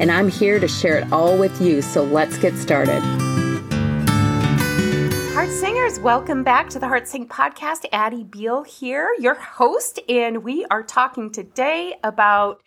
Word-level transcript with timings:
And 0.00 0.10
I'm 0.10 0.30
here 0.30 0.58
to 0.58 0.66
share 0.66 0.96
it 0.96 1.12
all 1.12 1.36
with 1.36 1.60
you, 1.60 1.82
so 1.82 2.02
let's 2.02 2.38
get 2.38 2.56
started. 2.56 3.02
Heart 5.34 5.50
Singers, 5.50 6.00
welcome 6.00 6.42
back 6.42 6.70
to 6.70 6.78
the 6.78 6.88
Heart 6.88 7.06
Sing 7.06 7.28
podcast. 7.28 7.84
Addie 7.92 8.24
Beall 8.24 8.62
here, 8.62 9.14
your 9.18 9.34
host, 9.34 10.00
and 10.08 10.42
we 10.42 10.64
are 10.70 10.82
talking 10.82 11.30
today 11.30 11.96
about 12.02 12.62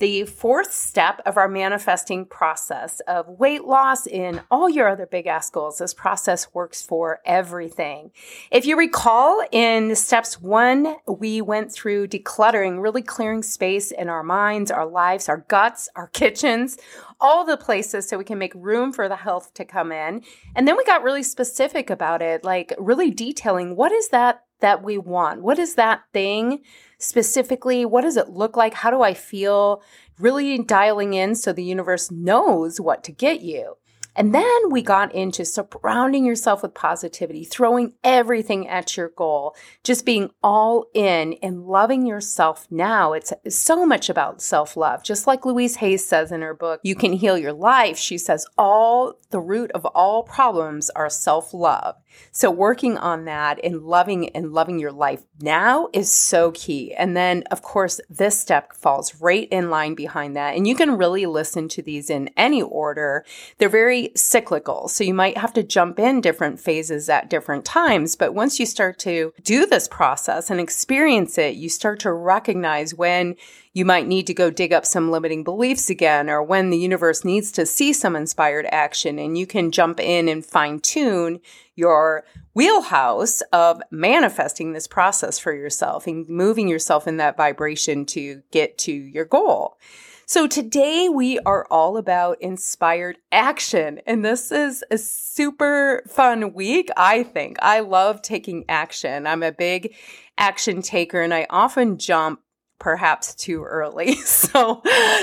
the 0.00 0.24
fourth 0.24 0.72
step 0.72 1.20
of 1.26 1.36
our 1.36 1.46
manifesting 1.46 2.24
process 2.24 3.00
of 3.00 3.28
weight 3.28 3.64
loss 3.64 4.06
in 4.06 4.40
all 4.50 4.68
your 4.68 4.88
other 4.88 5.06
big 5.06 5.26
ass 5.26 5.50
goals. 5.50 5.78
This 5.78 5.94
process 5.94 6.52
works 6.54 6.82
for 6.82 7.20
everything. 7.24 8.10
If 8.50 8.64
you 8.64 8.78
recall, 8.78 9.44
in 9.52 9.94
steps 9.94 10.40
one, 10.40 10.96
we 11.06 11.42
went 11.42 11.70
through 11.70 12.08
decluttering, 12.08 12.82
really 12.82 13.02
clearing 13.02 13.42
space 13.42 13.90
in 13.90 14.08
our 14.08 14.22
minds, 14.22 14.70
our 14.70 14.86
lives, 14.86 15.28
our 15.28 15.44
guts, 15.48 15.88
our 15.94 16.06
kitchens, 16.12 16.78
all 17.20 17.44
the 17.44 17.58
places 17.58 18.08
so 18.08 18.16
we 18.16 18.24
can 18.24 18.38
make 18.38 18.54
room 18.54 18.92
for 18.92 19.06
the 19.06 19.16
health 19.16 19.52
to 19.54 19.66
come 19.66 19.92
in. 19.92 20.22
And 20.56 20.66
then 20.66 20.78
we 20.78 20.84
got 20.84 21.02
really 21.02 21.22
specific 21.22 21.90
about 21.90 22.22
it, 22.22 22.42
like 22.42 22.72
really 22.78 23.10
detailing 23.10 23.76
what 23.76 23.92
is 23.92 24.08
that 24.08 24.44
that 24.60 24.82
we 24.82 24.98
want? 24.98 25.42
What 25.42 25.58
is 25.58 25.74
that 25.74 26.02
thing 26.12 26.62
specifically? 26.98 27.84
What 27.84 28.02
does 28.02 28.16
it 28.16 28.30
look 28.30 28.56
like? 28.56 28.74
How 28.74 28.90
do 28.90 29.02
I 29.02 29.14
feel? 29.14 29.82
Really 30.18 30.58
dialing 30.58 31.14
in 31.14 31.34
so 31.34 31.52
the 31.52 31.64
universe 31.64 32.10
knows 32.10 32.78
what 32.80 33.02
to 33.04 33.12
get 33.12 33.40
you. 33.40 33.76
And 34.16 34.34
then 34.34 34.70
we 34.70 34.82
got 34.82 35.14
into 35.14 35.44
surrounding 35.44 36.26
yourself 36.26 36.62
with 36.62 36.74
positivity, 36.74 37.44
throwing 37.44 37.94
everything 38.02 38.68
at 38.68 38.96
your 38.96 39.10
goal, 39.10 39.54
just 39.84 40.04
being 40.04 40.30
all 40.42 40.86
in 40.94 41.34
and 41.42 41.64
loving 41.64 42.06
yourself 42.06 42.66
now. 42.70 43.12
It's 43.12 43.32
so 43.48 43.86
much 43.86 44.10
about 44.10 44.42
self 44.42 44.76
love. 44.76 45.04
Just 45.04 45.26
like 45.26 45.46
Louise 45.46 45.76
Hayes 45.76 46.06
says 46.06 46.32
in 46.32 46.42
her 46.42 46.54
book, 46.54 46.80
You 46.82 46.96
Can 46.96 47.12
Heal 47.12 47.38
Your 47.38 47.52
Life, 47.52 47.98
she 47.98 48.18
says, 48.18 48.46
all 48.58 49.14
the 49.30 49.40
root 49.40 49.70
of 49.72 49.86
all 49.86 50.24
problems 50.24 50.90
are 50.90 51.08
self 51.08 51.54
love. 51.54 51.96
So 52.32 52.50
working 52.50 52.96
on 52.96 53.24
that 53.24 53.58
and 53.64 53.82
loving 53.82 54.28
and 54.30 54.52
loving 54.52 54.78
your 54.78 54.92
life 54.92 55.22
now 55.40 55.88
is 55.92 56.12
so 56.12 56.52
key. 56.52 56.94
And 56.94 57.16
then 57.16 57.44
of 57.50 57.62
course, 57.62 58.00
this 58.08 58.38
step 58.38 58.72
falls 58.74 59.14
right 59.20 59.48
in 59.50 59.70
line 59.70 59.94
behind 59.94 60.36
that. 60.36 60.56
And 60.56 60.66
you 60.66 60.74
can 60.74 60.96
really 60.96 61.26
listen 61.26 61.68
to 61.68 61.82
these 61.82 62.10
in 62.10 62.30
any 62.36 62.62
order. 62.62 63.24
They're 63.58 63.68
very 63.68 64.12
cyclical. 64.14 64.88
So 64.88 65.04
you 65.04 65.14
might 65.14 65.38
have 65.38 65.52
to 65.54 65.62
jump 65.62 65.98
in 65.98 66.20
different 66.20 66.60
phases 66.60 67.08
at 67.08 67.30
different 67.30 67.64
times. 67.64 68.16
But 68.16 68.34
once 68.34 68.60
you 68.60 68.66
start 68.66 68.98
to 69.00 69.32
do 69.42 69.66
this 69.66 69.88
process 69.88 70.50
and 70.50 70.60
experience 70.60 71.38
it, 71.38 71.56
you 71.56 71.68
start 71.68 72.00
to 72.00 72.12
recognize 72.12 72.94
when 72.94 73.36
you 73.72 73.84
might 73.84 74.06
need 74.06 74.26
to 74.26 74.34
go 74.34 74.50
dig 74.50 74.72
up 74.72 74.84
some 74.84 75.10
limiting 75.10 75.44
beliefs 75.44 75.90
again, 75.90 76.28
or 76.28 76.42
when 76.42 76.70
the 76.70 76.78
universe 76.78 77.24
needs 77.24 77.52
to 77.52 77.64
see 77.64 77.92
some 77.92 78.16
inspired 78.16 78.66
action, 78.72 79.18
and 79.18 79.38
you 79.38 79.46
can 79.46 79.70
jump 79.70 80.00
in 80.00 80.28
and 80.28 80.44
fine 80.44 80.80
tune 80.80 81.40
your 81.76 82.24
wheelhouse 82.52 83.40
of 83.52 83.80
manifesting 83.90 84.72
this 84.72 84.86
process 84.86 85.38
for 85.38 85.54
yourself 85.54 86.06
and 86.06 86.28
moving 86.28 86.68
yourself 86.68 87.06
in 87.06 87.16
that 87.16 87.36
vibration 87.36 88.04
to 88.04 88.42
get 88.50 88.76
to 88.76 88.92
your 88.92 89.24
goal. 89.24 89.78
So 90.26 90.46
today 90.46 91.08
we 91.08 91.40
are 91.40 91.66
all 91.72 91.96
about 91.96 92.40
inspired 92.40 93.18
action. 93.32 94.00
And 94.06 94.24
this 94.24 94.52
is 94.52 94.84
a 94.88 94.96
super 94.96 96.04
fun 96.06 96.52
week, 96.54 96.88
I 96.96 97.24
think. 97.24 97.56
I 97.60 97.80
love 97.80 98.22
taking 98.22 98.64
action. 98.68 99.26
I'm 99.26 99.42
a 99.42 99.50
big 99.50 99.92
action 100.38 100.82
taker 100.82 101.20
and 101.20 101.34
I 101.34 101.48
often 101.50 101.98
jump 101.98 102.40
perhaps 102.80 103.34
too 103.36 103.62
early. 103.64 104.16
So 104.30 104.82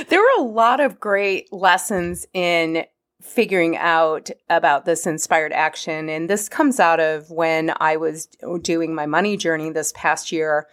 there 0.10 0.22
were 0.22 0.38
a 0.40 0.44
lot 0.44 0.80
of 0.80 1.00
great 1.00 1.52
lessons 1.52 2.26
in 2.34 2.86
figuring 3.22 3.76
out 3.76 4.30
about 4.50 4.86
this 4.86 5.06
inspired 5.06 5.52
action. 5.52 6.08
And 6.08 6.30
this 6.30 6.48
comes 6.48 6.80
out 6.80 7.00
of 7.00 7.30
when 7.30 7.74
I 7.80 7.98
was 7.98 8.28
doing 8.62 8.96
my 8.96 9.06
money 9.06 9.36
journey 9.36 9.70
this 9.72 9.92
past 9.96 10.32
year 10.32 10.68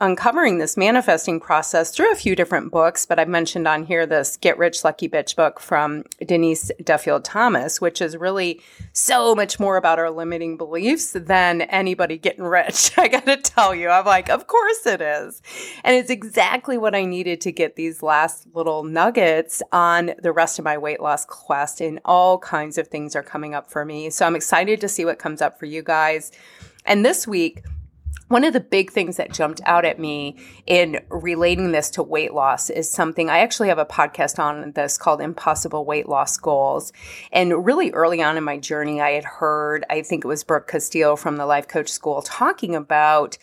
uncovering 0.00 0.58
this 0.58 0.76
manifesting 0.76 1.40
process 1.40 1.90
through 1.90 2.12
a 2.12 2.16
few 2.16 2.34
different 2.36 2.70
books, 2.70 3.06
but 3.06 3.18
I've 3.18 3.28
mentioned 3.28 3.66
on 3.66 3.84
here 3.84 4.06
this 4.06 4.36
Get 4.36 4.58
Rich 4.58 4.84
Lucky 4.84 5.08
Bitch 5.08 5.36
book 5.36 5.60
from 5.60 6.04
Denise 6.24 6.70
Duffield 6.82 7.24
Thomas, 7.24 7.80
which 7.80 8.00
is 8.00 8.16
really 8.16 8.60
so 8.92 9.34
much 9.34 9.60
more 9.60 9.76
about 9.76 9.98
our 9.98 10.10
limiting 10.10 10.56
beliefs 10.56 11.12
than 11.12 11.62
anybody 11.62 12.18
getting 12.18 12.44
rich. 12.44 12.92
I 12.98 13.08
got 13.08 13.26
to 13.26 13.36
tell 13.36 13.74
you, 13.74 13.88
I'm 13.88 14.04
like, 14.04 14.28
of 14.28 14.46
course 14.46 14.86
it 14.86 15.00
is. 15.00 15.42
And 15.84 15.96
it's 15.96 16.10
exactly 16.10 16.78
what 16.78 16.94
I 16.94 17.04
needed 17.04 17.40
to 17.42 17.52
get 17.52 17.76
these 17.76 18.02
last 18.02 18.46
little 18.54 18.84
nuggets 18.84 19.62
on 19.72 20.12
the 20.22 20.32
rest 20.32 20.58
of 20.58 20.64
my 20.64 20.78
weight 20.78 21.00
loss 21.00 21.24
quest. 21.24 21.80
And 21.80 22.00
all 22.04 22.38
kinds 22.38 22.78
of 22.78 22.88
things 22.88 23.16
are 23.16 23.22
coming 23.22 23.54
up 23.54 23.70
for 23.70 23.84
me. 23.84 24.10
So 24.10 24.26
I'm 24.26 24.36
excited 24.36 24.80
to 24.80 24.88
see 24.88 25.04
what 25.04 25.18
comes 25.18 25.42
up 25.42 25.58
for 25.58 25.66
you 25.66 25.82
guys. 25.82 26.32
And 26.84 27.04
this 27.04 27.26
week, 27.26 27.62
one 28.30 28.44
of 28.44 28.52
the 28.52 28.60
big 28.60 28.92
things 28.92 29.16
that 29.16 29.32
jumped 29.32 29.60
out 29.66 29.84
at 29.84 29.98
me 29.98 30.36
in 30.64 31.00
relating 31.08 31.72
this 31.72 31.90
to 31.90 32.00
weight 32.00 32.32
loss 32.32 32.70
is 32.70 32.88
something 32.88 33.28
I 33.28 33.40
actually 33.40 33.66
have 33.70 33.78
a 33.78 33.84
podcast 33.84 34.38
on 34.38 34.70
this 34.70 34.96
called 34.96 35.20
Impossible 35.20 35.84
Weight 35.84 36.08
Loss 36.08 36.36
Goals. 36.36 36.92
And 37.32 37.66
really 37.66 37.90
early 37.90 38.22
on 38.22 38.36
in 38.36 38.44
my 38.44 38.56
journey, 38.56 39.00
I 39.00 39.10
had 39.10 39.24
heard, 39.24 39.84
I 39.90 40.02
think 40.02 40.24
it 40.24 40.28
was 40.28 40.44
Brooke 40.44 40.68
Castillo 40.68 41.16
from 41.16 41.38
the 41.38 41.46
Life 41.46 41.66
Coach 41.66 41.88
School 41.88 42.22
talking 42.22 42.76
about 42.76 43.36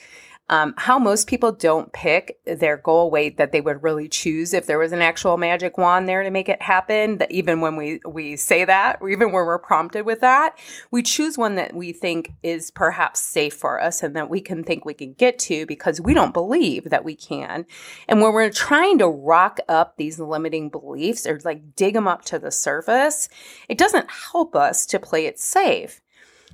um, 0.50 0.74
how 0.78 0.98
most 0.98 1.28
people 1.28 1.52
don't 1.52 1.92
pick 1.92 2.40
their 2.46 2.78
goal 2.78 3.12
weight 3.12 3.38
that 3.38 3.52
they 3.52 3.60
would 3.60 3.84
really 3.84 4.08
choose 4.08 4.54
if 4.54 4.66
there 4.66 4.80
was 4.80 4.94
an 4.94 5.02
actual 5.02 5.38
magic 5.38 5.78
wand 5.78 6.08
there 6.08 6.24
to 6.24 6.32
make 6.32 6.48
it 6.48 6.62
happen. 6.62 7.18
That 7.18 7.32
even 7.32 7.60
when 7.60 7.76
we 7.76 8.00
we 8.06 8.38
say 8.38 8.64
that, 8.64 9.00
or 9.02 9.10
even 9.18 9.32
when 9.32 9.46
we're 9.46 9.60
prompted 9.60 10.06
with 10.06 10.22
that, 10.22 10.58
we 10.90 11.04
choose 11.04 11.38
one 11.38 11.56
that 11.56 11.76
we 11.76 11.92
think 11.92 12.34
is 12.44 12.72
perhaps 12.72 13.20
safe 13.20 13.54
for 13.54 13.82
us 13.82 14.04
and 14.04 14.16
that 14.16 14.30
we 14.30 14.40
can 14.40 14.64
think 14.64 14.86
we 14.86 14.94
can 14.94 15.14
get 15.14 15.38
to 15.40 15.66
because 15.66 16.00
we 16.00 16.14
don't 16.14 16.34
believe 16.34 16.90
that 16.90 17.04
we 17.04 17.16
can. 17.16 17.66
And 18.08 18.22
when 18.22 18.34
we're 18.34 18.50
trying 18.50 19.00
to 19.00 19.08
rock 19.08 19.60
up 19.68 19.98
these 19.98 20.20
limiting 20.20 20.70
beliefs 20.70 21.28
or 21.28 21.40
like 21.44 21.76
dig 21.76 21.94
them 21.94 22.08
up 22.08 22.24
to 22.26 22.40
the 22.40 22.52
surface, 22.52 23.28
it 23.68 23.78
doesn't 23.78 24.10
help 24.10 24.56
us 24.56 24.86
to 24.88 25.00
play 25.00 25.26
it 25.26 25.40
safe. 25.40 26.02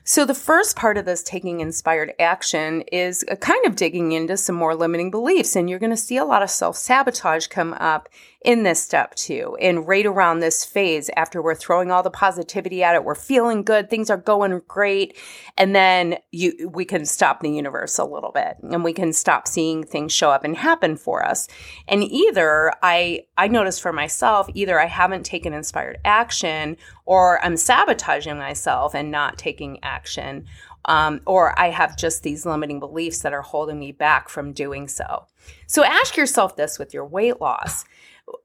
So, 0.05 0.25
the 0.25 0.35
first 0.35 0.75
part 0.75 0.97
of 0.97 1.05
this 1.05 1.23
taking 1.23 1.61
inspired 1.61 2.13
action 2.19 2.81
is 2.91 3.23
uh, 3.31 3.35
kind 3.37 3.65
of 3.65 3.77
digging 3.77 4.11
into 4.11 4.35
some 4.35 4.55
more 4.55 4.75
limiting 4.75 5.09
beliefs. 5.11 5.55
And 5.55 5.69
you're 5.69 5.79
going 5.79 5.91
to 5.91 5.97
see 5.97 6.17
a 6.17 6.25
lot 6.25 6.43
of 6.43 6.49
self 6.49 6.75
sabotage 6.75 7.47
come 7.47 7.73
up 7.75 8.09
in 8.43 8.63
this 8.63 8.81
step 8.81 9.15
too. 9.15 9.57
And 9.61 9.87
right 9.87 10.05
around 10.05 10.39
this 10.39 10.65
phase, 10.65 11.09
after 11.15 11.41
we're 11.41 11.55
throwing 11.55 11.91
all 11.91 12.03
the 12.03 12.11
positivity 12.11 12.83
at 12.83 12.95
it, 12.95 13.05
we're 13.05 13.15
feeling 13.15 13.63
good, 13.63 13.89
things 13.89 14.09
are 14.09 14.17
going 14.17 14.61
great. 14.67 15.17
And 15.57 15.75
then 15.75 16.17
you, 16.31 16.69
we 16.73 16.85
can 16.85 17.05
stop 17.05 17.39
the 17.39 17.49
universe 17.49 17.97
a 17.97 18.05
little 18.05 18.31
bit 18.31 18.57
and 18.61 18.83
we 18.83 18.93
can 18.93 19.13
stop 19.13 19.47
seeing 19.47 19.83
things 19.83 20.11
show 20.11 20.29
up 20.29 20.43
and 20.43 20.57
happen 20.57 20.97
for 20.97 21.25
us. 21.25 21.47
And 21.87 22.03
either 22.03 22.73
I, 22.83 23.25
I 23.37 23.47
noticed 23.47 23.81
for 23.81 23.93
myself, 23.93 24.49
either 24.53 24.79
I 24.79 24.87
haven't 24.87 25.25
taken 25.25 25.53
inspired 25.53 25.99
action 26.03 26.77
or 27.05 27.43
I'm 27.43 27.57
sabotaging 27.57 28.37
myself 28.37 28.93
and 28.93 29.09
not 29.09 29.37
taking 29.37 29.79
action. 29.83 30.45
Um, 30.85 31.21
or 31.25 31.57
I 31.57 31.69
have 31.69 31.97
just 31.97 32.23
these 32.23 32.45
limiting 32.45 32.81
beliefs 32.81 33.19
that 33.19 33.31
are 33.31 33.41
holding 33.41 33.79
me 33.79 33.93
back 33.93 34.27
from 34.27 34.51
doing 34.51 34.89
so. 34.89 35.27
So 35.65 35.85
ask 35.85 36.17
yourself 36.17 36.57
this 36.57 36.77
with 36.77 36.93
your 36.93 37.05
weight 37.05 37.39
loss. 37.39 37.85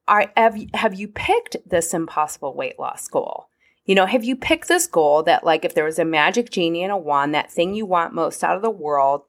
Are, 0.06 0.32
have, 0.36 0.56
have 0.75 0.94
you 0.94 1.08
picked 1.08 1.56
this 1.66 1.94
impossible 1.94 2.54
weight 2.54 2.78
loss 2.78 3.06
goal? 3.08 3.48
You 3.84 3.94
know, 3.94 4.06
have 4.06 4.25
you 4.25 4.36
picked 4.36 4.69
this 4.69 4.86
goal 4.86 5.22
that, 5.22 5.44
like, 5.44 5.64
if 5.64 5.75
there 5.75 5.84
was 5.84 5.98
a 5.98 6.04
magic 6.04 6.50
genie 6.50 6.82
and 6.82 6.92
a 6.92 6.96
wand, 6.96 7.34
that 7.34 7.50
thing 7.50 7.75
you 7.75 7.86
want 7.86 8.12
most 8.12 8.44
out 8.44 8.56
of 8.56 8.62
the 8.62 8.70
world, 8.70 9.22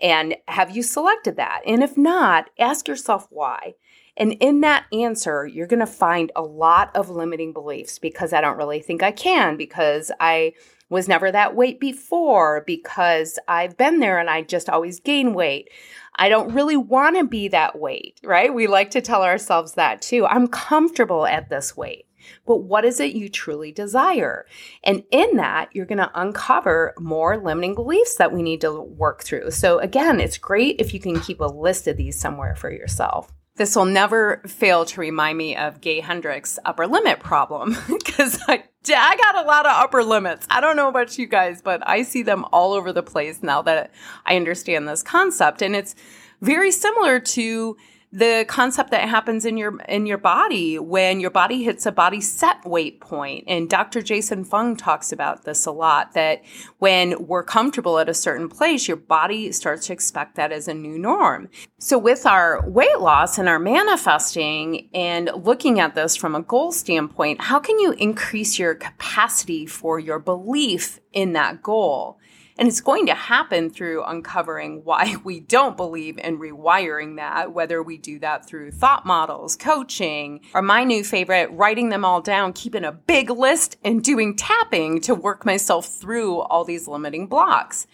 and 0.00 0.36
have 0.46 0.76
you 0.76 0.82
selected 0.82 1.36
that? 1.36 1.62
And 1.66 1.82
if 1.82 1.96
not, 1.96 2.50
ask 2.58 2.86
yourself 2.86 3.26
why. 3.30 3.74
And 4.16 4.32
in 4.34 4.60
that 4.60 4.86
answer, 4.92 5.46
you're 5.46 5.66
going 5.66 5.80
to 5.80 5.86
find 5.86 6.30
a 6.36 6.42
lot 6.42 6.94
of 6.94 7.10
limiting 7.10 7.52
beliefs 7.52 7.98
because 7.98 8.32
I 8.32 8.40
don't 8.40 8.56
really 8.56 8.80
think 8.80 9.02
I 9.02 9.10
can, 9.10 9.56
because 9.56 10.10
I 10.20 10.52
was 10.88 11.08
never 11.08 11.32
that 11.32 11.56
weight 11.56 11.80
before, 11.80 12.62
because 12.66 13.38
I've 13.48 13.76
been 13.76 13.98
there 13.98 14.18
and 14.18 14.30
I 14.30 14.42
just 14.42 14.68
always 14.68 15.00
gain 15.00 15.34
weight. 15.34 15.68
I 16.16 16.28
don't 16.28 16.54
really 16.54 16.76
want 16.76 17.16
to 17.16 17.24
be 17.24 17.48
that 17.48 17.78
weight, 17.78 18.20
right? 18.24 18.52
We 18.52 18.66
like 18.66 18.90
to 18.92 19.00
tell 19.00 19.22
ourselves 19.22 19.74
that 19.74 20.02
too. 20.02 20.26
I'm 20.26 20.48
comfortable 20.48 21.26
at 21.26 21.48
this 21.50 21.76
weight. 21.76 22.06
but 22.44 22.56
what 22.56 22.84
is 22.84 22.98
it 22.98 23.14
you 23.14 23.28
truly 23.28 23.70
desire? 23.70 24.46
And 24.82 25.04
in 25.10 25.36
that, 25.36 25.68
you're 25.72 25.86
going 25.86 25.98
to 25.98 26.10
uncover 26.14 26.92
more 26.98 27.36
limiting 27.36 27.74
beliefs 27.74 28.16
that 28.16 28.32
we 28.32 28.42
need 28.42 28.60
to 28.62 28.80
work 28.80 29.22
through. 29.22 29.52
So 29.52 29.78
again, 29.78 30.18
it's 30.18 30.38
great 30.38 30.80
if 30.80 30.92
you 30.92 31.00
can 31.00 31.20
keep 31.20 31.40
a 31.40 31.44
list 31.44 31.86
of 31.86 31.96
these 31.96 32.18
somewhere 32.18 32.56
for 32.56 32.70
yourself. 32.70 33.32
This 33.56 33.74
will 33.74 33.86
never 33.86 34.42
fail 34.46 34.84
to 34.84 35.00
remind 35.00 35.38
me 35.38 35.56
of 35.56 35.80
Gay 35.80 36.00
Hendricks' 36.00 36.58
upper 36.64 36.86
limit 36.86 37.20
problem 37.20 37.76
because 37.88 38.38
I, 38.46 38.64
I 38.94 39.16
got 39.16 39.44
a 39.44 39.46
lot 39.46 39.66
of 39.66 39.72
upper 39.72 40.04
limits. 40.04 40.46
I 40.50 40.60
don't 40.60 40.76
know 40.76 40.88
about 40.88 41.16
you 41.18 41.26
guys, 41.26 41.62
but 41.62 41.86
I 41.86 42.02
see 42.02 42.22
them 42.22 42.44
all 42.52 42.74
over 42.74 42.92
the 42.92 43.02
place 43.02 43.42
now 43.42 43.62
that 43.62 43.90
I 44.26 44.36
understand 44.36 44.86
this 44.86 45.02
concept. 45.02 45.62
And 45.62 45.74
it's 45.74 45.94
very 46.42 46.70
similar 46.70 47.18
to 47.18 47.76
the 48.12 48.44
concept 48.48 48.90
that 48.92 49.08
happens 49.08 49.44
in 49.44 49.56
your 49.56 49.80
in 49.82 50.06
your 50.06 50.18
body 50.18 50.78
when 50.78 51.18
your 51.18 51.30
body 51.30 51.64
hits 51.64 51.86
a 51.86 51.92
body 51.92 52.20
set 52.20 52.64
weight 52.64 53.00
point 53.00 53.44
and 53.46 53.68
Dr. 53.68 54.00
Jason 54.00 54.44
Fung 54.44 54.76
talks 54.76 55.12
about 55.12 55.44
this 55.44 55.66
a 55.66 55.72
lot 55.72 56.14
that 56.14 56.42
when 56.78 57.26
we're 57.26 57.42
comfortable 57.42 57.98
at 57.98 58.08
a 58.08 58.14
certain 58.14 58.48
place 58.48 58.86
your 58.86 58.96
body 58.96 59.50
starts 59.50 59.88
to 59.88 59.92
expect 59.92 60.36
that 60.36 60.52
as 60.52 60.68
a 60.68 60.74
new 60.74 60.98
norm. 60.98 61.48
So 61.78 61.98
with 61.98 62.26
our 62.26 62.68
weight 62.68 63.00
loss 63.00 63.38
and 63.38 63.48
our 63.48 63.58
manifesting 63.58 64.88
and 64.94 65.30
looking 65.34 65.80
at 65.80 65.94
this 65.94 66.16
from 66.16 66.34
a 66.34 66.42
goal 66.42 66.72
standpoint, 66.72 67.42
how 67.42 67.58
can 67.58 67.78
you 67.78 67.92
increase 67.92 68.58
your 68.58 68.74
capacity 68.74 69.66
for 69.66 69.98
your 69.98 70.18
belief 70.18 71.00
in 71.12 71.32
that 71.32 71.62
goal? 71.62 72.18
And 72.58 72.68
it's 72.68 72.80
going 72.80 73.06
to 73.06 73.14
happen 73.14 73.70
through 73.70 74.04
uncovering 74.04 74.82
why 74.84 75.16
we 75.24 75.40
don't 75.40 75.76
believe 75.76 76.18
and 76.22 76.38
rewiring 76.38 77.16
that, 77.16 77.52
whether 77.52 77.82
we 77.82 77.98
do 77.98 78.18
that 78.20 78.46
through 78.46 78.72
thought 78.72 79.04
models, 79.04 79.56
coaching, 79.56 80.40
or 80.54 80.62
my 80.62 80.84
new 80.84 81.04
favorite, 81.04 81.50
writing 81.52 81.90
them 81.90 82.04
all 82.04 82.20
down, 82.20 82.52
keeping 82.52 82.84
a 82.84 82.92
big 82.92 83.30
list 83.30 83.76
and 83.84 84.02
doing 84.02 84.34
tapping 84.36 85.00
to 85.02 85.14
work 85.14 85.44
myself 85.44 85.86
through 85.86 86.40
all 86.40 86.64
these 86.64 86.88
limiting 86.88 87.26
blocks. 87.26 87.86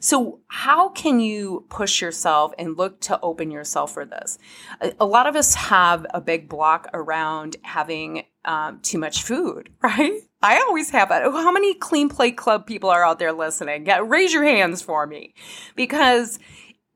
So 0.00 0.40
how 0.48 0.88
can 0.88 1.20
you 1.20 1.66
push 1.68 2.00
yourself 2.00 2.52
and 2.58 2.76
look 2.76 3.00
to 3.02 3.20
open 3.20 3.50
yourself 3.50 3.92
for 3.92 4.06
this? 4.06 4.38
A, 4.80 4.92
a 5.00 5.06
lot 5.06 5.26
of 5.26 5.36
us 5.36 5.54
have 5.54 6.06
a 6.14 6.20
big 6.20 6.48
block 6.48 6.88
around 6.94 7.56
having 7.62 8.24
um, 8.44 8.80
too 8.80 8.98
much 8.98 9.22
food, 9.22 9.70
right? 9.82 10.20
I 10.42 10.58
always 10.60 10.90
have 10.90 11.10
that. 11.10 11.22
How 11.22 11.52
many 11.52 11.74
Clean 11.74 12.08
Plate 12.08 12.36
Club 12.36 12.66
people 12.66 12.90
are 12.90 13.04
out 13.04 13.18
there 13.18 13.32
listening? 13.32 13.84
Get, 13.84 14.08
raise 14.08 14.32
your 14.32 14.44
hands 14.44 14.80
for 14.80 15.06
me 15.06 15.34
because 15.76 16.38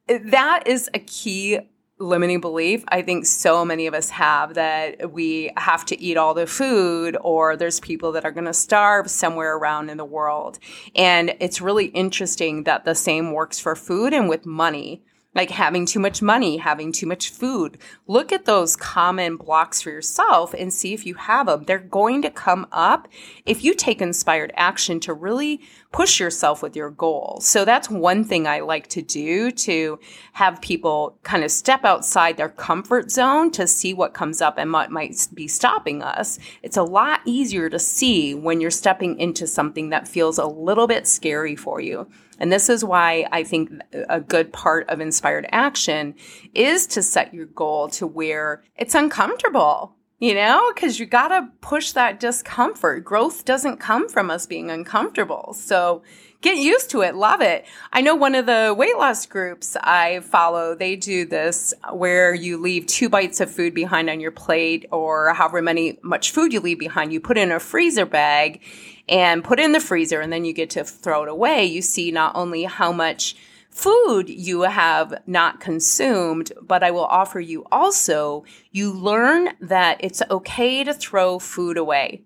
that 0.09 0.67
is 0.67 0.89
a 0.95 0.99
key 0.99 1.61
limiting 1.99 2.41
belief 2.41 2.85
I 2.89 3.03
think 3.03 3.25
so 3.25 3.65
many 3.65 3.87
of 3.87 3.95
us 3.95 4.11
have 4.11 4.55
that 4.55 5.13
we 5.13 5.53
have 5.57 5.85
to 5.87 6.01
eat 6.01 6.17
all 6.17 6.35
the 6.35 6.47
food 6.47 7.17
or 7.21 7.57
there's 7.57 7.79
people 7.81 8.13
that 8.13 8.25
are 8.25 8.33
going 8.33 8.47
to 8.47 8.55
starve 8.55 9.11
somewhere 9.11 9.57
around 9.57 9.91
in 9.91 9.97
the 9.97 10.05
world. 10.05 10.59
And 10.97 11.35
it's 11.39 11.61
really 11.61 11.87
interesting 11.87 12.65
that 12.65 12.85
the 12.85 12.95
same 12.95 13.33
works 13.33 13.61
for 13.61 13.77
food 13.77 14.13
and 14.13 14.29
with 14.29 14.45
money 14.45 15.05
like 15.35 15.51
having 15.51 15.87
too 15.87 15.99
much 15.99 16.23
money, 16.23 16.57
having 16.59 16.93
too 16.93 17.07
much 17.07 17.31
food. 17.31 17.79
Look 18.07 18.33
at 18.33 18.45
those 18.45 18.77
common 18.77 19.37
blocks 19.37 19.83
for 19.83 19.91
yourself 19.91 20.55
and 20.55 20.73
see 20.73 20.95
if 20.95 21.05
you 21.07 21.15
have 21.15 21.47
them. 21.47 21.65
They're 21.65 21.79
going 21.79 22.23
to 22.23 22.31
come 22.31 22.67
up 22.73 23.09
if 23.45 23.65
you 23.65 23.75
take 23.75 24.01
inspired 24.01 24.53
action 24.57 25.01
to 25.01 25.13
really 25.13 25.61
push 25.93 26.19
yourself 26.19 26.63
with 26.63 26.75
your 26.75 26.91
goal. 26.91 27.39
So 27.41 27.65
that's 27.65 27.89
one 27.89 28.25
thing 28.25 28.47
I 28.47 28.61
like 28.61 28.89
to 28.89 29.03
do 29.03 29.51
to 29.53 29.99
have 30.33 30.61
people 30.61 31.17
kind 31.23 31.45
of 31.45 31.51
step 31.53 31.85
outside 31.85 32.37
their 32.37 32.49
comfort 32.49 33.11
zone 33.13 33.51
to 33.53 33.67
see 33.67 33.95
what 33.95 34.13
comes 34.13 34.41
up 34.41 34.59
and 34.59 34.73
what 34.73 34.91
might 34.91 35.29
be 35.35 35.47
stopping 35.47 36.03
us. 36.03 36.39
It's 36.63 36.77
a 36.77 36.83
lot 36.83 37.21
easier 37.25 37.71
to 37.71 37.79
see 37.79 38.35
when 38.35 38.61
you're 38.61 38.73
stepping 38.73 39.19
into 39.21 39.47
something 39.47 39.91
that 39.91 40.09
feels 40.09 40.39
a 40.39 40.47
little 40.47 40.89
bit 40.89 41.07
scary 41.07 41.55
for 41.55 41.81
you. 41.81 42.09
And 42.39 42.53
this 42.53 42.69
is 42.69 42.85
why 42.85 43.27
I 43.31 43.45
think 43.45 43.71
a 44.09 44.21
good 44.21 44.53
part 44.53 44.89
of 44.89 45.01
inspired 45.01 45.47
action 45.53 46.15
is 46.55 46.87
to 46.89 47.03
set 47.03 47.33
your 47.33 47.47
goal 47.47 47.89
to 47.91 48.07
where 48.07 48.63
it's 48.77 48.95
uncomfortable, 48.95 49.95
you 50.25 50.35
know, 50.35 50.73
because 50.75 50.99
you 50.99 51.05
got 51.05 51.29
to 51.29 51.51
push 51.61 51.93
that 51.93 52.19
discomfort. 52.19 53.05
Growth 53.05 53.45
doesn't 53.45 53.77
come 53.77 54.09
from 54.09 54.31
us 54.31 54.47
being 54.47 54.71
uncomfortable. 54.71 55.53
So 55.53 56.03
get 56.41 56.57
used 56.57 56.89
to 56.93 57.03
it, 57.03 57.15
love 57.15 57.43
it. 57.43 57.67
I 57.93 58.01
know 58.01 58.15
one 58.15 58.35
of 58.35 58.47
the 58.47 58.75
weight 58.75 58.97
loss 58.97 59.27
groups 59.27 59.77
I 59.83 60.21
follow, 60.21 60.75
they 60.75 60.97
do 60.97 61.27
this 61.27 61.75
where 61.93 62.33
you 62.33 62.57
leave 62.57 62.87
two 62.87 63.11
bites 63.11 63.39
of 63.43 63.51
food 63.51 63.75
behind 63.75 64.09
on 64.09 64.19
your 64.19 64.31
plate 64.31 64.87
or 64.91 65.35
however 65.35 65.61
many 65.61 65.99
much 66.01 66.31
food 66.31 66.55
you 66.55 66.61
leave 66.61 66.79
behind. 66.79 67.13
You 67.13 67.21
put 67.21 67.37
in 67.37 67.53
a 67.53 67.61
freezer 67.61 68.07
bag 68.07 68.63
and 69.07 69.45
put 69.45 69.61
in 69.61 69.73
the 69.73 69.81
freezer 69.81 70.23
and 70.23 70.33
then 70.33 70.47
you 70.47 70.55
get 70.55 70.71
to 70.71 70.85
throw 70.85 71.25
it 71.25 71.29
away, 71.29 71.67
you 71.67 71.83
see 71.83 72.11
not 72.11 72.35
only 72.35 72.65
how 72.65 72.93
much 72.93 73.37
food 73.75 74.29
you 74.29 74.63
have 74.63 75.13
not 75.27 75.61
consumed, 75.61 76.53
but 76.63 76.83
I 76.83 76.93
will 76.93 77.05
offer 77.05 77.41
you 77.41 77.67
also, 77.73 78.45
you 78.71 78.93
learn 78.93 79.51
that 79.61 79.99
it's 80.01 80.23
okay 80.31 80.85
to 80.85 80.95
throw 80.95 81.39
food 81.41 81.77
away. 81.77 82.23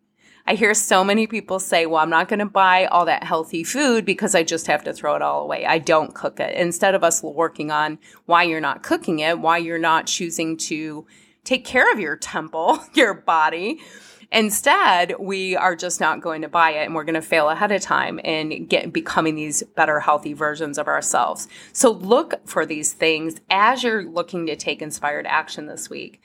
I 0.47 0.55
hear 0.55 0.73
so 0.75 1.03
many 1.03 1.27
people 1.27 1.59
say, 1.59 1.87
well, 1.87 2.03
I'm 2.03 2.11
not 2.11 2.29
going 2.29 2.39
to 2.39 2.47
buy 2.47 2.87
all 2.87 3.07
that 3.07 3.25
healthy 3.25 3.65
food 3.65 4.05
because 4.05 4.35
I 4.35 4.43
just 4.43 4.67
have 4.67 4.85
to 4.85 4.93
throw 4.93 5.15
it 5.17 5.23
all 5.23 5.43
away. 5.43 5.67
I 5.67 5.79
don't 5.79 6.15
cook 6.15 6.39
it. 6.39 6.55
Instead 6.55 6.95
of 6.95 7.03
us 7.03 7.23
working 7.23 7.71
on 7.71 7.99
why 8.27 8.45
you're 8.45 8.61
not 8.61 8.83
cooking 8.83 9.19
it, 9.19 9.41
why 9.41 9.59
you're 9.59 9.79
not 9.79 10.07
choosing 10.07 10.57
to 10.59 11.07
take 11.45 11.65
care 11.65 11.91
of 11.93 11.99
your 11.99 12.17
temple, 12.17 12.79
your 12.95 13.15
body, 13.15 13.81
Instead, 14.31 15.15
we 15.19 15.57
are 15.57 15.75
just 15.75 16.01
not 16.01 16.21
going 16.21 16.43
to 16.43 16.49
buy 16.49 16.73
it 16.73 16.85
and 16.85 16.95
we're 16.95 17.05
going 17.05 17.15
to 17.15 17.23
fail 17.23 17.49
ahead 17.49 17.73
of 17.73 17.81
time 17.81 18.21
and 18.25 18.69
get 18.69 18.93
becoming 18.93 19.35
these 19.35 19.63
better 19.75 20.01
healthy 20.01 20.35
versions 20.35 20.77
of 20.77 20.87
ourselves. 20.87 21.49
So 21.73 21.91
look 21.93 22.47
for 22.47 22.67
these 22.67 22.93
things 22.93 23.41
as 23.49 23.83
you're 23.83 24.05
looking 24.05 24.47
to 24.47 24.57
take 24.57 24.83
inspired 24.83 25.27
action 25.27 25.67
this 25.67 25.89
week. 25.89 26.21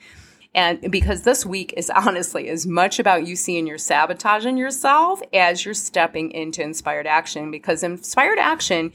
And 0.54 0.90
because 0.90 1.22
this 1.22 1.44
week 1.44 1.74
is 1.76 1.90
honestly 1.94 2.48
as 2.48 2.66
much 2.66 2.98
about 2.98 3.26
you 3.26 3.36
seeing 3.36 3.66
you're 3.66 3.78
sabotaging 3.78 4.56
yourself 4.56 5.20
as 5.32 5.64
you're 5.64 5.74
stepping 5.74 6.30
into 6.30 6.62
inspired 6.62 7.06
action. 7.06 7.50
Because 7.50 7.82
inspired 7.82 8.38
action, 8.38 8.92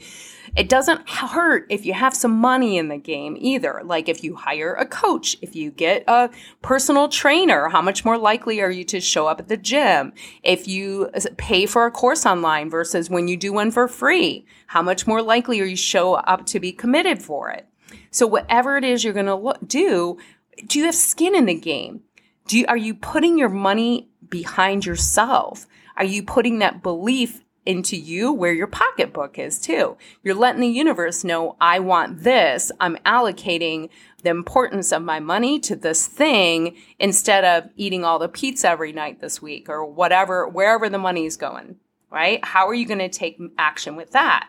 it 0.56 0.68
doesn't 0.68 1.08
hurt 1.08 1.66
if 1.68 1.84
you 1.84 1.92
have 1.92 2.14
some 2.14 2.32
money 2.32 2.78
in 2.78 2.88
the 2.88 2.96
game 2.96 3.36
either. 3.38 3.82
Like 3.84 4.08
if 4.08 4.24
you 4.24 4.34
hire 4.34 4.74
a 4.74 4.86
coach, 4.86 5.36
if 5.42 5.54
you 5.54 5.70
get 5.70 6.04
a 6.08 6.30
personal 6.62 7.08
trainer, 7.08 7.68
how 7.68 7.82
much 7.82 8.04
more 8.04 8.18
likely 8.18 8.60
are 8.60 8.70
you 8.70 8.84
to 8.84 9.00
show 9.00 9.26
up 9.26 9.38
at 9.38 9.48
the 9.48 9.56
gym? 9.56 10.12
If 10.42 10.66
you 10.66 11.10
pay 11.36 11.66
for 11.66 11.86
a 11.86 11.90
course 11.90 12.26
online 12.26 12.70
versus 12.70 13.10
when 13.10 13.28
you 13.28 13.36
do 13.36 13.52
one 13.52 13.70
for 13.70 13.86
free, 13.86 14.44
how 14.66 14.82
much 14.82 15.06
more 15.06 15.22
likely 15.22 15.60
are 15.60 15.66
you 15.66 15.76
show 15.76 16.14
up 16.14 16.46
to 16.46 16.60
be 16.60 16.72
committed 16.72 17.22
for 17.22 17.50
it? 17.50 17.66
So 18.10 18.26
whatever 18.26 18.76
it 18.76 18.84
is 18.84 19.04
you're 19.04 19.12
going 19.12 19.26
to 19.26 19.66
do, 19.66 20.18
do 20.66 20.78
you 20.78 20.86
have 20.86 20.94
skin 20.94 21.34
in 21.34 21.46
the 21.46 21.54
game? 21.54 22.02
Do 22.46 22.58
you, 22.58 22.66
are 22.68 22.76
you 22.76 22.94
putting 22.94 23.38
your 23.38 23.48
money 23.48 24.08
behind 24.28 24.86
yourself? 24.86 25.66
Are 25.96 26.04
you 26.04 26.22
putting 26.22 26.58
that 26.58 26.82
belief 26.82 27.44
into 27.66 27.96
you 27.96 28.32
where 28.32 28.52
your 28.52 28.66
pocketbook 28.66 29.38
is 29.38 29.60
too? 29.60 29.96
You're 30.22 30.34
letting 30.34 30.60
the 30.60 30.68
universe 30.68 31.24
know, 31.24 31.56
I 31.60 31.78
want 31.78 32.24
this. 32.24 32.72
I'm 32.80 32.96
allocating 33.06 33.90
the 34.22 34.30
importance 34.30 34.92
of 34.92 35.02
my 35.02 35.20
money 35.20 35.60
to 35.60 35.76
this 35.76 36.06
thing 36.06 36.76
instead 36.98 37.44
of 37.44 37.70
eating 37.76 38.04
all 38.04 38.18
the 38.18 38.28
pizza 38.28 38.68
every 38.68 38.92
night 38.92 39.20
this 39.20 39.40
week 39.40 39.68
or 39.68 39.84
whatever, 39.84 40.48
wherever 40.48 40.88
the 40.88 40.98
money 40.98 41.26
is 41.26 41.36
going, 41.36 41.76
right? 42.10 42.44
How 42.44 42.68
are 42.68 42.74
you 42.74 42.86
going 42.86 42.98
to 42.98 43.08
take 43.08 43.38
action 43.58 43.96
with 43.96 44.12
that? 44.12 44.48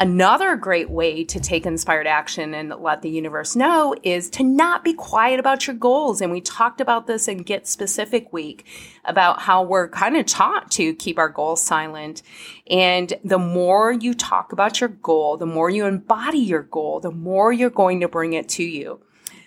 Another 0.00 0.54
great 0.54 0.90
way 0.90 1.24
to 1.24 1.40
take 1.40 1.66
inspired 1.66 2.06
action 2.06 2.54
and 2.54 2.72
let 2.78 3.02
the 3.02 3.10
universe 3.10 3.56
know 3.56 3.96
is 4.04 4.30
to 4.30 4.44
not 4.44 4.84
be 4.84 4.94
quiet 4.94 5.40
about 5.40 5.66
your 5.66 5.74
goals. 5.74 6.20
And 6.20 6.30
we 6.30 6.40
talked 6.40 6.80
about 6.80 7.08
this 7.08 7.26
in 7.26 7.38
Get 7.38 7.66
Specific 7.66 8.32
Week 8.32 8.64
about 9.04 9.40
how 9.40 9.64
we're 9.64 9.88
kind 9.88 10.16
of 10.16 10.24
taught 10.26 10.70
to 10.72 10.94
keep 10.94 11.18
our 11.18 11.28
goals 11.28 11.64
silent. 11.64 12.22
And 12.70 13.12
the 13.24 13.40
more 13.40 13.90
you 13.90 14.14
talk 14.14 14.52
about 14.52 14.80
your 14.80 14.90
goal, 14.90 15.36
the 15.36 15.46
more 15.46 15.68
you 15.68 15.84
embody 15.84 16.38
your 16.38 16.62
goal, 16.62 17.00
the 17.00 17.10
more 17.10 17.52
you're 17.52 17.68
going 17.68 17.98
to 17.98 18.08
bring 18.08 18.34
it 18.34 18.48
to 18.50 18.62
you. 18.62 19.00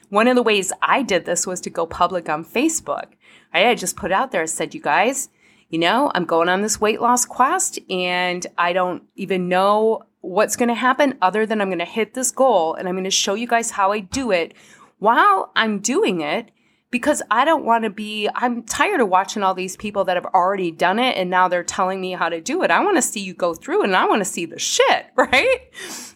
One 0.09 0.27
of 0.27 0.35
the 0.35 0.43
ways 0.43 0.73
I 0.81 1.01
did 1.01 1.23
this 1.23 1.47
was 1.47 1.61
to 1.61 1.69
go 1.69 1.85
public 1.85 2.27
on 2.27 2.43
Facebook. 2.43 3.05
I 3.53 3.73
just 3.75 3.95
put 3.95 4.11
out 4.11 4.31
there, 4.31 4.41
I 4.41 4.45
said, 4.45 4.75
you 4.75 4.81
guys, 4.81 5.29
you 5.69 5.79
know, 5.79 6.11
I'm 6.13 6.25
going 6.25 6.49
on 6.49 6.61
this 6.61 6.81
weight 6.81 6.99
loss 6.99 7.23
quest 7.23 7.79
and 7.89 8.45
I 8.57 8.73
don't 8.73 9.03
even 9.15 9.47
know 9.47 10.01
what's 10.21 10.55
going 10.55 10.69
to 10.69 10.75
happen 10.75 11.17
other 11.21 11.45
than 11.45 11.61
I'm 11.61 11.69
going 11.69 11.79
to 11.79 11.85
hit 11.85 12.13
this 12.13 12.31
goal 12.31 12.75
and 12.75 12.87
I'm 12.87 12.95
going 12.95 13.03
to 13.03 13.11
show 13.11 13.33
you 13.33 13.47
guys 13.47 13.71
how 13.71 13.91
I 13.91 13.99
do 13.99 14.31
it 14.31 14.53
while 14.99 15.51
I'm 15.55 15.79
doing 15.79 16.21
it 16.21 16.51
because 16.91 17.21
I 17.31 17.45
don't 17.45 17.63
want 17.63 17.85
to 17.85 17.89
be, 17.89 18.29
I'm 18.35 18.63
tired 18.63 18.99
of 18.99 19.07
watching 19.07 19.43
all 19.43 19.53
these 19.53 19.77
people 19.77 20.03
that 20.05 20.17
have 20.17 20.25
already 20.25 20.71
done 20.71 20.99
it 20.99 21.15
and 21.15 21.29
now 21.29 21.47
they're 21.47 21.63
telling 21.63 22.01
me 22.01 22.11
how 22.11 22.27
to 22.27 22.41
do 22.41 22.63
it. 22.63 22.69
I 22.69 22.83
want 22.83 22.97
to 22.97 23.01
see 23.01 23.21
you 23.21 23.33
go 23.33 23.53
through 23.53 23.83
and 23.83 23.95
I 23.95 24.05
want 24.05 24.19
to 24.19 24.25
see 24.25 24.45
the 24.45 24.59
shit, 24.59 25.07
right? 25.15 25.59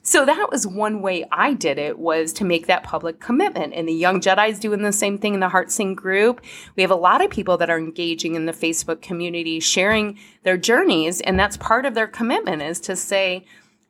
So 0.04 0.26
that 0.26 0.50
was 0.52 0.68
one 0.68 1.02
way 1.02 1.26
I 1.32 1.54
did 1.54 1.80
it 1.80 1.98
was 1.98 2.34
to 2.34 2.46
make 2.46 2.68
that 2.68 2.84
public 2.84 3.20
commitment. 3.20 3.74
And 3.74 3.88
the 3.88 3.94
young 3.94 4.20
Jedi's 4.20 4.60
doing 4.60 4.84
the 4.84 4.92
same 4.92 5.18
thing 5.18 5.34
in 5.34 5.40
the 5.40 5.50
Heart 5.50 5.72
Sing 5.72 5.96
group. 5.96 6.42
We 6.76 6.84
have 6.84 6.92
a 6.92 6.96
lot 6.96 7.24
of 7.24 7.32
people 7.32 7.58
that 7.58 7.70
are 7.70 7.80
engaging 7.80 8.36
in 8.36 8.46
the 8.46 8.52
Facebook 8.52 9.02
community, 9.02 9.60
sharing 9.60 10.20
their 10.44 10.58
journeys. 10.58 11.22
And 11.22 11.40
that's 11.40 11.58
part 11.58 11.86
of 11.86 11.96
their 11.96 12.06
commitment 12.06 12.62
is 12.62 12.80
to 12.82 12.96
say, 12.96 13.46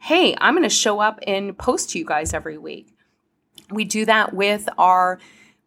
Hey, 0.05 0.35
I'm 0.39 0.53
going 0.53 0.61
to 0.61 0.69
show 0.69 0.99
up 0.99 1.19
and 1.25 1.57
post 1.57 1.89
to 1.89 1.97
you 1.97 2.05
guys 2.05 2.31
every 2.31 2.59
week. 2.59 2.89
We 3.71 3.85
do 3.85 4.05
that 4.05 4.35
with 4.35 4.69
our 4.77 5.17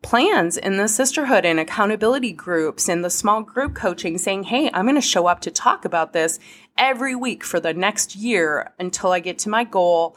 plans 0.01 0.57
in 0.57 0.77
the 0.77 0.87
sisterhood 0.87 1.45
and 1.45 1.59
accountability 1.59 2.35
groups 2.35 2.89
and 2.89 3.05
the 3.05 3.11
small 3.11 3.43
group 3.43 3.75
coaching 3.75 4.17
saying, 4.17 4.45
Hey, 4.45 4.71
I'm 4.73 4.85
going 4.85 4.95
to 4.95 5.01
show 5.01 5.27
up 5.27 5.41
to 5.41 5.51
talk 5.51 5.85
about 5.85 6.13
this 6.13 6.39
every 6.77 7.17
week 7.17 7.43
for 7.43 7.59
the 7.59 7.75
next 7.75 8.15
year 8.15 8.71
until 8.79 9.11
I 9.11 9.19
get 9.19 9.41
to 9.41 9.49
my 9.49 9.65
goal 9.65 10.17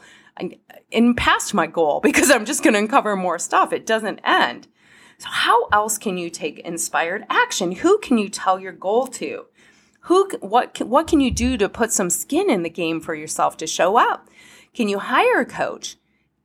and 0.92 1.16
past 1.16 1.52
my 1.52 1.66
goal 1.66 1.98
because 2.04 2.30
I'm 2.30 2.44
just 2.44 2.62
going 2.62 2.74
to 2.74 2.78
uncover 2.78 3.16
more 3.16 3.40
stuff. 3.40 3.72
It 3.72 3.86
doesn't 3.86 4.20
end. 4.22 4.68
So 5.18 5.30
how 5.30 5.66
else 5.72 5.98
can 5.98 6.16
you 6.16 6.30
take 6.30 6.60
inspired 6.60 7.24
action? 7.28 7.72
Who 7.72 7.98
can 7.98 8.18
you 8.18 8.28
tell 8.28 8.60
your 8.60 8.70
goal 8.70 9.08
to? 9.08 9.46
Who 10.02 10.28
what 10.40 10.80
what 10.80 11.06
can 11.06 11.20
you 11.20 11.30
do 11.30 11.56
to 11.56 11.68
put 11.68 11.92
some 11.92 12.10
skin 12.10 12.50
in 12.50 12.62
the 12.62 12.70
game 12.70 13.00
for 13.00 13.14
yourself 13.14 13.56
to 13.58 13.66
show 13.66 13.96
up? 13.96 14.28
Can 14.74 14.88
you 14.88 14.98
hire 14.98 15.40
a 15.40 15.46
coach? 15.46 15.96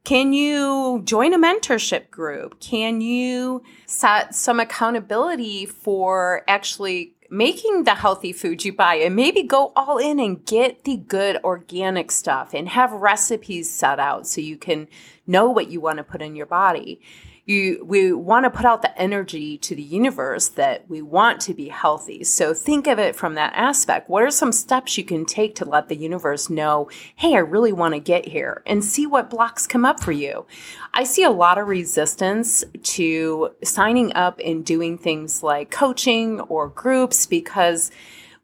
Can 0.03 0.31
you 0.31 1.01
join 1.03 1.33
a 1.33 1.39
mentorship 1.39 2.09
group? 2.09 2.59
Can 2.59 3.01
you 3.01 3.63
set 3.85 4.35
some 4.35 4.59
accountability 4.59 5.65
for 5.65 6.43
actually 6.47 7.15
making 7.29 7.83
the 7.83 7.95
healthy 7.95 8.31
food 8.31 8.63
you 8.63 8.71
buy 8.71 8.95
and 8.95 9.15
maybe 9.15 9.43
go 9.43 9.73
all 9.75 9.97
in 9.97 10.19
and 10.19 10.45
get 10.45 10.83
the 10.83 10.97
good 10.97 11.37
organic 11.43 12.11
stuff 12.11 12.53
and 12.53 12.69
have 12.69 12.91
recipes 12.93 13.69
set 13.69 13.99
out 13.99 14.25
so 14.25 14.39
you 14.39 14.55
can 14.55 14.87
know 15.27 15.50
what 15.50 15.69
you 15.69 15.81
want 15.81 15.98
to 15.98 16.03
put 16.03 16.22
in 16.22 16.36
your 16.36 16.46
body. 16.46 17.01
You 17.46 17.86
we 17.86 18.12
want 18.12 18.43
to 18.43 18.50
put 18.50 18.65
out 18.65 18.81
the 18.81 19.00
energy 19.00 19.57
to 19.60 19.74
the 19.74 19.81
universe 19.81 20.50
that 20.50 20.89
we 20.89 21.01
want 21.01 21.39
to 21.41 21.53
be 21.53 21.69
healthy. 21.69 22.25
So 22.25 22.53
think 22.53 22.88
of 22.88 23.00
it 23.00 23.15
from 23.15 23.36
that 23.36 23.53
aspect. 23.55 24.10
What 24.10 24.24
are 24.24 24.31
some 24.31 24.51
steps 24.51 24.98
you 24.98 25.05
can 25.05 25.24
take 25.25 25.55
to 25.55 25.65
let 25.65 25.88
the 25.88 25.96
universe 25.96 26.50
know 26.50 26.89
hey 27.15 27.36
i 27.36 27.39
really 27.39 27.72
want 27.72 27.93
to 27.93 28.01
get 28.01 28.27
here 28.27 28.63
and 28.65 28.84
see 28.84 29.07
what 29.07 29.29
blocks 29.29 29.65
come 29.65 29.86
up 29.86 30.01
for 30.01 30.12
you? 30.12 30.46
I 30.93 31.05
see 31.05 31.24
a 31.24 31.29
lot 31.29 31.57
of 31.57 31.67
resistance 31.67 32.65
to 32.84 33.51
signing 33.63 34.12
up 34.13 34.41
and 34.43 34.65
doing 34.65 34.98
things 34.98 35.41
like 35.41 35.72
coaching 35.72 36.41
or 36.41 36.67
groups 36.67 37.25
because 37.25 37.91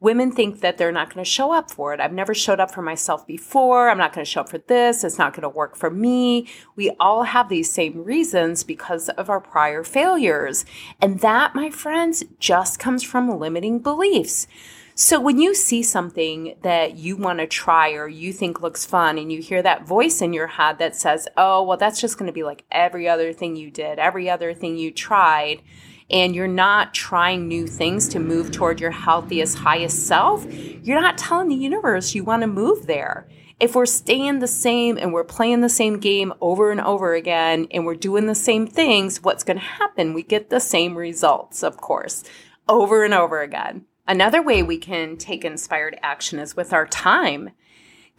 women 0.03 0.33
think 0.33 0.59
that 0.59 0.77
they're 0.77 0.91
not 0.91 1.11
going 1.11 1.23
to 1.23 1.29
show 1.29 1.53
up 1.53 1.71
for 1.71 1.93
it. 1.93 2.01
I've 2.01 2.11
never 2.11 2.35
showed 2.35 2.59
up 2.59 2.71
for 2.71 2.81
myself 2.81 3.25
before. 3.25 3.89
I'm 3.89 3.97
not 3.97 4.13
going 4.13 4.25
to 4.25 4.29
show 4.29 4.41
up 4.41 4.49
for 4.49 4.57
this. 4.57 5.03
It's 5.03 5.17
not 5.17 5.31
going 5.31 5.43
to 5.43 5.49
work 5.49 5.77
for 5.77 5.89
me. 5.89 6.47
We 6.75 6.91
all 6.99 7.23
have 7.23 7.47
these 7.47 7.71
same 7.71 8.03
reasons 8.03 8.65
because 8.65 9.07
of 9.09 9.29
our 9.29 9.39
prior 9.39 9.81
failures. 9.83 10.65
And 11.01 11.21
that, 11.21 11.55
my 11.55 11.69
friends, 11.69 12.21
just 12.37 12.79
comes 12.79 13.01
from 13.01 13.39
limiting 13.39 13.79
beliefs. 13.79 14.45
So 14.93 15.19
when 15.19 15.39
you 15.39 15.55
see 15.55 15.81
something 15.81 16.55
that 16.61 16.97
you 16.97 17.15
want 17.15 17.39
to 17.39 17.47
try 17.47 17.93
or 17.93 18.07
you 18.07 18.33
think 18.33 18.61
looks 18.61 18.85
fun 18.85 19.17
and 19.17 19.31
you 19.31 19.41
hear 19.41 19.61
that 19.63 19.87
voice 19.87 20.21
in 20.21 20.33
your 20.33 20.45
head 20.45 20.77
that 20.77 20.95
says, 20.95 21.27
"Oh, 21.35 21.63
well 21.63 21.77
that's 21.77 21.99
just 21.99 22.19
going 22.19 22.27
to 22.27 22.33
be 22.33 22.43
like 22.43 22.63
every 22.69 23.07
other 23.07 23.33
thing 23.33 23.55
you 23.55 23.71
did, 23.71 23.97
every 23.97 24.29
other 24.29 24.53
thing 24.53 24.77
you 24.77 24.91
tried." 24.91 25.63
And 26.09 26.35
you're 26.35 26.47
not 26.47 26.93
trying 26.93 27.47
new 27.47 27.67
things 27.67 28.07
to 28.09 28.19
move 28.19 28.51
toward 28.51 28.79
your 28.79 28.91
healthiest, 28.91 29.57
highest 29.57 30.05
self, 30.07 30.45
you're 30.51 31.01
not 31.01 31.17
telling 31.17 31.49
the 31.49 31.55
universe 31.55 32.13
you 32.13 32.23
want 32.23 32.41
to 32.41 32.47
move 32.47 32.87
there. 32.87 33.27
If 33.59 33.75
we're 33.75 33.85
staying 33.85 34.39
the 34.39 34.47
same 34.47 34.97
and 34.97 35.13
we're 35.13 35.23
playing 35.23 35.61
the 35.61 35.69
same 35.69 35.99
game 35.99 36.33
over 36.41 36.71
and 36.71 36.81
over 36.81 37.13
again 37.13 37.67
and 37.71 37.85
we're 37.85 37.95
doing 37.95 38.25
the 38.25 38.35
same 38.35 38.67
things, 38.67 39.21
what's 39.21 39.43
going 39.43 39.57
to 39.57 39.63
happen? 39.63 40.13
We 40.13 40.23
get 40.23 40.49
the 40.49 40.59
same 40.59 40.97
results, 40.97 41.63
of 41.63 41.77
course, 41.77 42.23
over 42.67 43.05
and 43.05 43.13
over 43.13 43.41
again. 43.41 43.85
Another 44.07 44.41
way 44.41 44.63
we 44.63 44.77
can 44.77 45.15
take 45.15 45.45
inspired 45.45 45.97
action 46.01 46.39
is 46.39 46.57
with 46.57 46.73
our 46.73 46.85
time. 46.85 47.51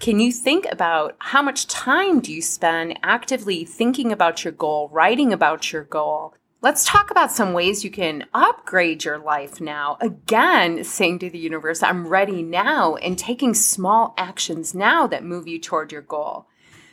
Can 0.01 0.19
you 0.19 0.33
think 0.33 0.67
about 0.71 1.15
how 1.19 1.43
much 1.43 1.67
time 1.67 2.21
do 2.21 2.33
you 2.33 2.41
spend 2.41 2.99
actively 3.03 3.65
thinking 3.65 4.13
about 4.13 4.45
your 4.45 4.53
goal, 4.53 4.89
writing 4.91 5.33
about 5.33 5.73
your 5.73 5.85
goal, 5.85 6.35
Let's 6.65 6.87
talk 6.87 7.11
about 7.11 7.31
some 7.31 7.53
ways 7.53 7.85
you 7.85 7.91
can 7.91 8.25
upgrade 8.33 9.05
your 9.05 9.19
life 9.19 9.61
now. 9.61 9.99
Again, 10.01 10.83
saying 10.83 11.19
to 11.19 11.29
the 11.29 11.37
universe, 11.37 11.83
I'm 11.83 12.09
ready 12.09 12.43
now, 12.43 12.95
and 12.97 13.19
taking 13.19 13.53
small 13.53 14.15
actions 14.17 14.75
now 14.75 15.07
that 15.09 15.23
move 15.27 15.47
you 15.47 15.61
toward 15.61 15.93
your 15.93 16.01
goal. 16.01 16.47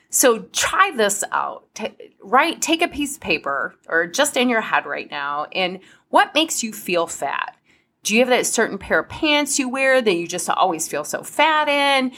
So 0.10 0.40
try 0.52 0.92
this 0.92 1.24
out. 1.32 1.74
T- 1.74 2.12
right, 2.22 2.62
take 2.62 2.82
a 2.82 2.90
piece 2.90 3.16
of 3.16 3.22
paper 3.22 3.76
or 3.88 4.08
just 4.08 4.36
in 4.36 4.50
your 4.50 4.60
head 4.60 4.86
right 4.86 5.10
now, 5.10 5.46
and 5.54 5.80
what 6.10 6.36
makes 6.36 6.64
you 6.64 6.74
feel 6.74 7.08
fat? 7.08 7.56
Do 8.04 8.14
you 8.14 8.20
have 8.20 8.28
that 8.28 8.48
certain 8.48 8.78
pair 8.78 9.00
of 9.00 9.08
pants 9.08 9.58
you 9.58 9.70
wear 9.70 10.02
that 10.02 10.16
you 10.16 10.28
just 10.28 10.50
always 10.50 10.90
feel 10.90 11.06
so 11.06 11.24
fat 11.24 11.70
in? 11.70 12.12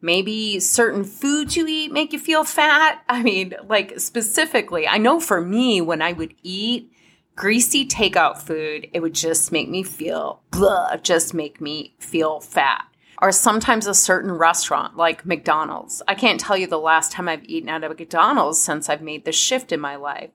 Maybe 0.00 0.60
certain 0.60 1.02
foods 1.02 1.56
you 1.56 1.66
eat 1.66 1.90
make 1.90 2.12
you 2.12 2.20
feel 2.20 2.44
fat. 2.44 3.02
I 3.08 3.24
mean, 3.24 3.54
like 3.66 3.98
specifically, 3.98 4.86
I 4.86 4.98
know 4.98 5.18
for 5.18 5.40
me, 5.40 5.80
when 5.80 6.02
I 6.02 6.12
would 6.12 6.36
eat, 6.44 6.92
greasy 7.36 7.86
takeout 7.86 8.38
food, 8.38 8.88
it 8.92 9.00
would 9.00 9.14
just 9.14 9.52
make 9.52 9.68
me 9.68 9.82
feel 9.82 10.42
blah, 10.50 10.96
just 10.96 11.34
make 11.34 11.60
me 11.60 11.94
feel 11.98 12.40
fat. 12.40 12.84
Or 13.22 13.32
sometimes 13.32 13.86
a 13.86 13.94
certain 13.94 14.32
restaurant 14.32 14.96
like 14.96 15.26
McDonald's. 15.26 16.02
I 16.08 16.14
can't 16.14 16.40
tell 16.40 16.56
you 16.56 16.66
the 16.66 16.78
last 16.78 17.12
time 17.12 17.28
I've 17.28 17.44
eaten 17.44 17.68
at 17.68 17.84
a 17.84 17.88
McDonald's 17.88 18.60
since 18.60 18.88
I've 18.88 19.02
made 19.02 19.24
the 19.24 19.32
shift 19.32 19.72
in 19.72 19.80
my 19.80 19.96
life. 19.96 20.30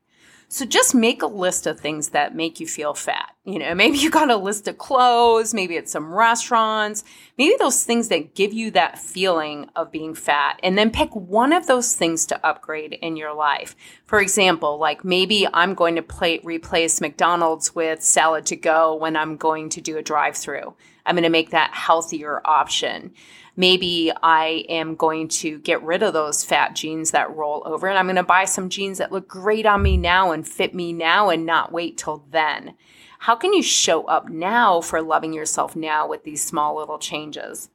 So 0.48 0.66
just 0.66 0.96
make 0.96 1.22
a 1.22 1.28
list 1.28 1.68
of 1.68 1.80
things 1.80 2.10
that 2.10 2.36
make 2.36 2.60
you 2.60 2.68
feel 2.68 2.94
fat. 2.94 3.36
You 3.44 3.60
know, 3.60 3.76
maybe 3.76 3.98
you 3.98 4.10
got 4.10 4.30
a 4.30 4.36
list 4.36 4.68
of 4.68 4.78
clothes, 4.78 5.54
maybe 5.54 5.76
it's 5.76 5.92
some 5.92 6.14
restaurants, 6.14 7.04
maybe 7.38 7.56
those 7.60 7.84
things 7.84 8.10
that 8.10 8.36
give 8.36 8.54
you 8.54 8.72
that 8.72 9.00
feeling 9.00 9.70
of 9.76 9.92
being 9.92 10.14
fat. 10.14 10.60
And 10.64 10.78
then 10.78 10.92
pick 10.92 11.16
one 11.16 11.54
of 11.54 11.68
those 11.68 11.96
things 11.96 12.26
to 12.28 12.46
upgrade 12.46 12.94
in 12.94 13.16
your 13.18 13.34
life. 13.34 13.76
For 14.06 14.20
example, 14.20 14.78
like 14.78 15.04
maybe 15.04 15.48
I'm 15.54 15.74
going 15.74 15.96
to 15.96 16.02
play, 16.02 16.40
replace 16.44 17.02
McDonald's 17.02 17.74
with 17.74 18.02
salad 18.02 18.46
to 18.48 18.56
go 18.56 18.96
when 18.96 19.16
I'm 19.16 19.38
going 19.38 19.70
to 19.70 19.82
do 19.82 19.98
a 19.98 20.04
drive 20.04 20.38
through. 20.38 20.76
I'm 21.06 21.16
going 21.16 21.24
to 21.24 21.30
make 21.30 21.52
that 21.52 21.72
healthier 21.74 22.42
option 22.46 23.14
maybe 23.56 24.12
I 24.22 24.66
am 24.70 24.96
going 24.96 25.28
to 25.30 25.60
get 25.60 25.84
rid 25.84 26.04
of 26.04 26.14
those 26.14 26.44
fat 26.44 26.76
jeans 26.76 27.12
that 27.12 27.36
roll 27.36 27.64
over 27.66 27.88
and 27.88 27.98
I'm 27.98 28.06
going 28.06 28.16
to 28.16 28.24
buy 28.24 28.46
some 28.46 28.70
jeans 28.70 28.98
that 28.98 29.12
look 29.12 29.28
great 29.28 29.66
on 29.66 29.82
me 29.82 29.98
now 29.98 30.32
and 30.32 30.48
fit 30.48 30.74
me 30.74 30.94
now 30.94 31.30
and 31.30 31.46
not 31.46 31.72
wait 31.72 31.98
till 31.98 32.26
then. 32.32 32.76
How 33.20 33.36
can 33.36 33.54
you 33.54 33.64
show 33.64 34.04
up 34.06 34.30
now 34.30 34.82
for 34.82 35.02
loving 35.02 35.34
yourself 35.34 35.76
now 35.76 36.08
with 36.08 36.24
these 36.24 36.44
small 36.44 36.78
little 36.78 37.00
changes? 37.00 37.70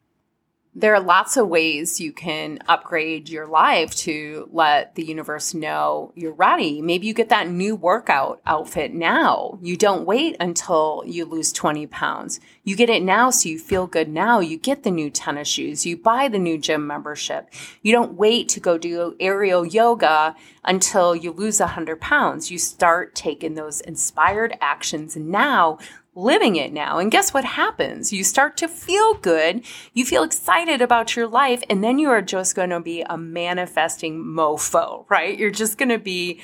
There 0.73 0.95
are 0.95 1.01
lots 1.01 1.37
of 1.37 1.49
ways 1.49 2.01
you 2.01 2.13
can 2.13 2.61
upgrade 2.69 3.29
your 3.29 3.47
life 3.47 3.93
to 3.93 4.49
let 4.53 4.95
the 4.95 5.05
universe 5.05 5.53
know 5.53 6.13
you're 6.15 6.33
ready. 6.33 6.81
Maybe 6.81 7.09
you 7.09 7.15
get 7.15 7.29
that 7.31 7.49
new 7.49 7.75
workout 7.75 8.41
outfit 8.47 8.95
now. 8.95 9.59
You 9.61 9.77
don't 9.77 10.07
wait 10.07 10.37
until 10.39 11.03
you 11.05 11.25
lose 11.25 11.53
20 11.53 11.89
pounds. 11.89 12.39
You 12.63 12.77
get 12.77 12.89
it 12.89 13.03
now 13.03 13.31
so 13.31 13.49
you 13.49 13.59
feel 13.59 13.89
good 13.89 14.09
now. 14.09 14.39
You 14.39 14.57
get 14.57 14.85
the 14.85 14.93
new 14.93 15.11
tennis 15.11 15.49
shoes. 15.49 15.85
You 15.85 15.97
buy 15.97 16.29
the 16.29 16.39
new 16.39 16.57
gym 16.57 16.87
membership. 16.87 17.53
You 17.83 17.91
don't 17.91 18.15
wait 18.15 18.49
to 18.51 18.61
go 18.61 18.79
do 18.79 19.17
aerial 19.19 19.67
yoga 19.67 20.37
until 20.65 21.17
you 21.17 21.33
lose 21.33 21.59
100 21.59 22.01
pounds. 22.01 22.53
You 22.53 22.59
start 22.59 23.17
taking 23.17 23.55
those 23.55 23.81
inspired 23.81 24.57
actions 24.61 25.17
now 25.17 25.79
living 26.15 26.57
it 26.57 26.73
now. 26.73 26.99
And 26.99 27.11
guess 27.11 27.33
what 27.33 27.45
happens? 27.45 28.13
You 28.13 28.25
start 28.25 28.57
to 28.59 28.69
feel 28.69 29.15
good. 29.15 29.65
You 29.93 30.05
feel 30.05 30.23
excited 30.23 30.83
about 30.83 31.17
your 31.17 31.27
life. 31.27 31.63
And 31.71 31.83
then 31.85 31.99
you 31.99 32.11
are 32.11 32.23
just 32.23 32.55
going 32.55 32.71
to 32.71 32.81
be 32.81 33.03
a 33.03 33.17
manifesting 33.17 34.23
mofo, 34.25 35.05
right? 35.09 35.39
You're 35.39 35.51
just 35.51 35.79
going 35.79 35.91
to 35.91 35.99
be 35.99 36.41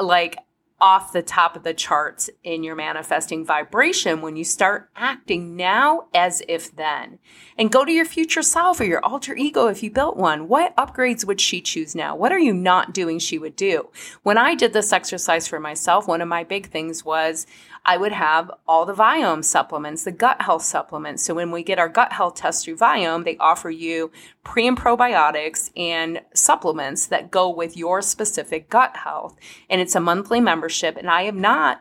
like 0.00 0.36
off 0.78 1.12
the 1.12 1.22
top 1.22 1.56
of 1.56 1.62
the 1.62 1.72
charts 1.72 2.28
in 2.44 2.62
your 2.62 2.76
manifesting 2.76 3.46
vibration 3.46 4.20
when 4.20 4.36
you 4.36 4.44
start 4.44 4.90
acting 4.94 5.56
now 5.56 6.06
as 6.12 6.42
if 6.48 6.74
then. 6.76 7.18
And 7.56 7.72
go 7.72 7.84
to 7.84 7.92
your 7.92 8.04
future 8.04 8.42
self 8.42 8.78
or 8.80 8.84
your 8.84 9.02
alter 9.02 9.34
ego 9.34 9.68
if 9.68 9.82
you 9.82 9.90
built 9.90 10.18
one. 10.18 10.48
What 10.48 10.76
upgrades 10.76 11.24
would 11.24 11.40
she 11.40 11.62
choose 11.62 11.94
now? 11.94 12.14
What 12.14 12.30
are 12.30 12.38
you 12.38 12.52
not 12.52 12.92
doing 12.92 13.18
she 13.18 13.38
would 13.38 13.56
do? 13.56 13.88
When 14.22 14.36
I 14.36 14.54
did 14.54 14.74
this 14.74 14.92
exercise 14.92 15.48
for 15.48 15.58
myself, 15.58 16.06
one 16.06 16.20
of 16.20 16.28
my 16.28 16.44
big 16.44 16.68
things 16.70 17.04
was 17.04 17.46
I 17.88 17.96
would 17.96 18.10
have 18.10 18.50
all 18.66 18.84
the 18.84 18.92
Viome 18.92 19.44
supplements, 19.44 20.02
the 20.02 20.10
gut 20.10 20.42
health 20.42 20.62
supplements. 20.62 21.22
So 21.22 21.34
when 21.34 21.52
we 21.52 21.62
get 21.62 21.78
our 21.78 21.88
gut 21.88 22.12
health 22.12 22.34
test 22.34 22.64
through 22.64 22.78
Viome, 22.78 23.24
they 23.24 23.36
offer 23.36 23.70
you 23.70 24.10
pre 24.42 24.66
and 24.66 24.76
probiotics 24.76 25.70
and 25.76 26.20
supplements 26.34 27.06
that 27.06 27.30
go 27.30 27.48
with 27.48 27.76
your 27.76 28.02
specific 28.02 28.68
gut 28.68 28.96
health. 28.96 29.36
And 29.70 29.80
it's 29.80 29.94
a 29.94 30.00
monthly 30.00 30.40
membership. 30.40 30.96
And 30.96 31.08
I 31.08 31.22
have 31.22 31.36
not, 31.36 31.80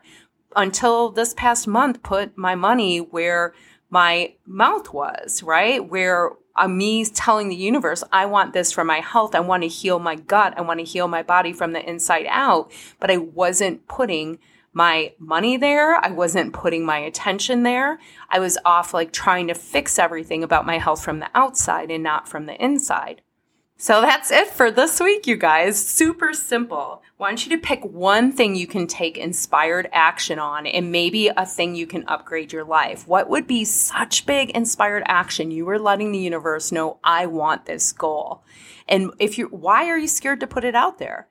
until 0.55 1.09
this 1.09 1.33
past 1.33 1.67
month, 1.67 2.03
put 2.03 2.37
my 2.37 2.53
money 2.53 2.99
where 2.99 3.55
my 3.89 4.35
mouth 4.45 4.93
was, 4.93 5.41
right? 5.41 5.89
Where 5.89 6.33
uh, 6.55 6.67
me 6.67 7.03
telling 7.05 7.49
the 7.49 7.55
universe, 7.55 8.03
I 8.11 8.27
want 8.27 8.53
this 8.53 8.71
for 8.71 8.83
my 8.83 8.99
health. 8.99 9.33
I 9.33 9.39
want 9.39 9.63
to 9.63 9.69
heal 9.69 9.97
my 9.97 10.15
gut. 10.15 10.53
I 10.55 10.61
want 10.61 10.79
to 10.81 10.85
heal 10.85 11.07
my 11.07 11.23
body 11.23 11.51
from 11.51 11.73
the 11.73 11.83
inside 11.83 12.27
out. 12.29 12.71
But 12.99 13.09
I 13.09 13.17
wasn't 13.17 13.87
putting 13.87 14.37
my 14.75 15.13
money 15.17 15.55
there. 15.55 15.95
I 15.95 16.11
wasn't 16.11 16.53
putting 16.53 16.85
my 16.85 16.97
attention 16.99 17.63
there. 17.63 17.97
I 18.29 18.39
was 18.39 18.57
off 18.65 18.93
like 18.93 19.13
trying 19.13 19.47
to 19.47 19.55
fix 19.55 19.97
everything 19.97 20.43
about 20.43 20.65
my 20.65 20.77
health 20.77 21.03
from 21.03 21.19
the 21.19 21.29
outside 21.33 21.89
and 21.89 22.03
not 22.03 22.27
from 22.27 22.45
the 22.45 22.61
inside. 22.63 23.21
So 23.77 24.01
that's 24.01 24.31
it 24.31 24.47
for 24.49 24.71
this 24.71 24.99
week, 24.99 25.27
you 25.27 25.37
guys. 25.37 25.77
Super 25.77 26.33
simple. 26.33 27.01
Want 27.17 27.45
you 27.45 27.55
to 27.55 27.61
pick 27.61 27.83
one 27.83 28.31
thing 28.31 28.55
you 28.55 28.67
can 28.67 28.85
take 28.87 29.17
inspired 29.17 29.89
action 29.93 30.39
on 30.39 30.65
and 30.65 30.91
maybe 30.91 31.27
a 31.27 31.45
thing 31.45 31.75
you 31.75 31.87
can 31.87 32.05
upgrade 32.07 32.51
your 32.51 32.63
life. 32.65 33.07
What 33.07 33.29
would 33.29 33.47
be 33.47 33.63
such 33.63 34.25
big 34.25 34.49
inspired 34.51 35.03
action? 35.07 35.51
You 35.51 35.65
were 35.65 35.79
letting 35.79 36.11
the 36.11 36.19
universe 36.19 36.71
know, 36.71 36.99
I 37.03 37.25
want 37.25 37.65
this 37.65 37.93
goal. 37.93 38.43
And 38.87 39.11
if 39.19 39.37
you, 39.37 39.47
why 39.47 39.87
are 39.87 39.97
you 39.97 40.07
scared 40.07 40.39
to 40.41 40.47
put 40.47 40.63
it 40.63 40.75
out 40.75 40.97
there? 40.97 41.27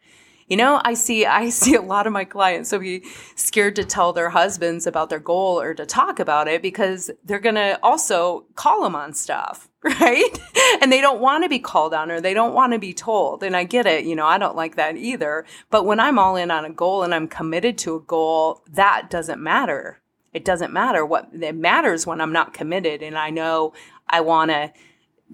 You 0.46 0.56
know, 0.56 0.80
I 0.84 0.94
see 0.94 1.26
I 1.26 1.48
see 1.48 1.74
a 1.74 1.82
lot 1.82 2.06
of 2.06 2.12
my 2.12 2.24
clients 2.24 2.70
so 2.70 2.78
be 2.78 3.02
scared 3.36 3.76
to 3.76 3.84
tell 3.84 4.12
their 4.12 4.30
husbands 4.30 4.86
about 4.86 5.10
their 5.10 5.20
goal 5.20 5.60
or 5.60 5.74
to 5.74 5.86
talk 5.86 6.18
about 6.18 6.48
it 6.48 6.62
because 6.62 7.10
they're 7.24 7.38
going 7.38 7.54
to 7.54 7.78
also 7.82 8.46
call 8.54 8.82
them 8.82 8.94
on 8.94 9.14
stuff, 9.14 9.68
right? 9.82 10.38
and 10.80 10.92
they 10.92 11.00
don't 11.00 11.20
want 11.20 11.44
to 11.44 11.48
be 11.48 11.58
called 11.58 11.94
on 11.94 12.10
or 12.10 12.20
they 12.20 12.34
don't 12.34 12.54
want 12.54 12.72
to 12.72 12.78
be 12.78 12.92
told. 12.92 13.42
And 13.42 13.56
I 13.56 13.64
get 13.64 13.86
it, 13.86 14.04
you 14.04 14.16
know, 14.16 14.26
I 14.26 14.38
don't 14.38 14.56
like 14.56 14.76
that 14.76 14.96
either. 14.96 15.44
But 15.70 15.86
when 15.86 16.00
I'm 16.00 16.18
all 16.18 16.36
in 16.36 16.50
on 16.50 16.64
a 16.64 16.70
goal 16.70 17.02
and 17.02 17.14
I'm 17.14 17.28
committed 17.28 17.78
to 17.78 17.96
a 17.96 18.00
goal, 18.00 18.62
that 18.72 19.10
doesn't 19.10 19.42
matter. 19.42 20.00
It 20.32 20.44
doesn't 20.44 20.72
matter 20.72 21.06
what 21.06 21.28
it 21.32 21.54
matters 21.54 22.06
when 22.06 22.20
I'm 22.20 22.32
not 22.32 22.52
committed 22.52 23.02
and 23.02 23.16
I 23.16 23.30
know 23.30 23.72
I 24.08 24.20
want 24.20 24.50
to 24.50 24.72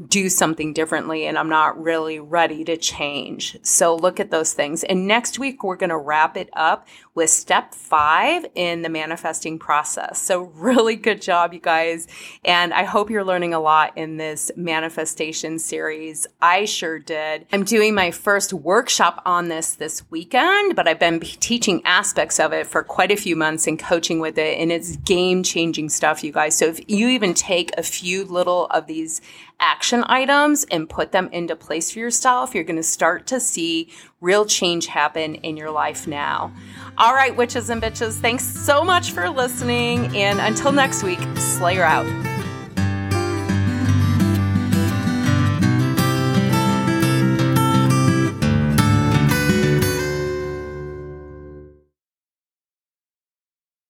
do 0.06 0.28
something 0.28 0.72
differently 0.72 1.26
and 1.26 1.38
I'm 1.38 1.48
not 1.48 1.80
really 1.80 2.18
ready 2.18 2.64
to 2.64 2.76
change. 2.76 3.58
So 3.62 3.94
look 3.94 4.18
at 4.18 4.30
those 4.30 4.54
things. 4.54 4.82
And 4.84 5.06
next 5.06 5.38
week, 5.38 5.62
we're 5.62 5.76
going 5.76 5.90
to 5.90 5.98
wrap 5.98 6.36
it 6.36 6.48
up 6.54 6.86
with 7.20 7.28
step 7.28 7.74
five 7.74 8.46
in 8.54 8.80
the 8.80 8.88
manifesting 8.88 9.58
process. 9.58 10.22
So 10.22 10.44
really 10.54 10.96
good 10.96 11.20
job, 11.20 11.52
you 11.52 11.60
guys. 11.60 12.08
And 12.46 12.72
I 12.72 12.84
hope 12.84 13.10
you're 13.10 13.26
learning 13.26 13.52
a 13.52 13.60
lot 13.60 13.98
in 13.98 14.16
this 14.16 14.50
manifestation 14.56 15.58
series. 15.58 16.26
I 16.40 16.64
sure 16.64 16.98
did. 16.98 17.44
I'm 17.52 17.64
doing 17.64 17.94
my 17.94 18.10
first 18.10 18.54
workshop 18.54 19.20
on 19.26 19.48
this 19.48 19.74
this 19.74 20.02
weekend, 20.10 20.74
but 20.74 20.88
I've 20.88 20.98
been 20.98 21.20
teaching 21.20 21.82
aspects 21.84 22.40
of 22.40 22.54
it 22.54 22.66
for 22.66 22.82
quite 22.82 23.12
a 23.12 23.16
few 23.16 23.36
months 23.36 23.66
and 23.66 23.78
coaching 23.78 24.20
with 24.20 24.38
it. 24.38 24.58
And 24.58 24.72
it's 24.72 24.96
game 24.96 25.42
changing 25.42 25.90
stuff, 25.90 26.24
you 26.24 26.32
guys. 26.32 26.56
So 26.56 26.64
if 26.64 26.80
you 26.88 27.08
even 27.08 27.34
take 27.34 27.70
a 27.76 27.82
few 27.82 28.24
little 28.24 28.64
of 28.68 28.86
these 28.86 29.20
action 29.60 30.02
items 30.06 30.64
and 30.70 30.88
put 30.88 31.12
them 31.12 31.28
into 31.32 31.54
place 31.54 31.90
for 31.90 31.98
yourself, 31.98 32.54
you're 32.54 32.64
going 32.64 32.76
to 32.76 32.82
start 32.82 33.26
to 33.26 33.38
see 33.38 33.90
real 34.22 34.44
change 34.44 34.86
happen 34.86 35.34
in 35.36 35.56
your 35.56 35.70
life 35.70 36.06
now. 36.06 36.52
All 37.10 37.16
right, 37.16 37.34
witches 37.34 37.70
and 37.70 37.82
bitches, 37.82 38.12
thanks 38.20 38.44
so 38.44 38.84
much 38.84 39.10
for 39.10 39.28
listening. 39.28 40.16
And 40.16 40.38
until 40.38 40.70
next 40.70 41.02
week, 41.02 41.18
Slayer 41.38 41.82
out. 41.82 42.06